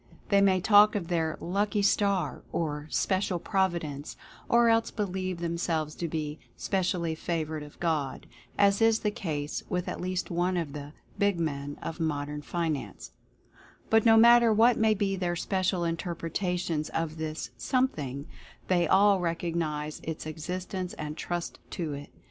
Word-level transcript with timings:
They 0.29 0.41
may 0.41 0.59
talk 0.59 0.95
of 0.95 1.09
their 1.09 1.37
"lucky 1.39 1.83
star" 1.83 2.41
or 2.51 2.87
"special 2.89 3.37
providence," 3.37 4.17
or 4.49 4.67
else 4.67 4.89
believe 4.89 5.37
themselves 5.37 5.93
to 5.93 6.07
be 6.07 6.39
"specially 6.57 7.13
favored 7.13 7.61
of 7.61 7.79
God" 7.79 8.25
(as 8.57 8.81
is 8.81 9.01
the 9.01 9.11
case 9.11 9.61
with 9.69 9.87
at 9.87 10.01
least 10.01 10.31
one 10.31 10.57
of 10.57 10.73
the 10.73 10.93
"big 11.19 11.39
men" 11.39 11.77
of 11.83 11.99
modern 11.99 12.41
finance), 12.41 13.11
but 13.91 14.03
no 14.03 14.17
matter 14.17 14.51
what 14.51 14.75
may 14.75 14.95
be 14.95 15.15
their 15.15 15.35
special 15.35 15.83
in 15.83 15.97
terpretations 15.97 16.89
of 16.95 17.17
this 17.17 17.51
"Something," 17.55 18.25
they 18.69 18.87
all 18.87 19.19
recognize 19.19 19.99
its 20.01 20.25
existence 20.25 20.95
and 20.95 21.15
trust 21.15 21.59
to 21.69 21.93
it. 21.93 22.09